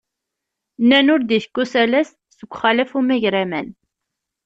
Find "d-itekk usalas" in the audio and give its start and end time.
1.23-2.09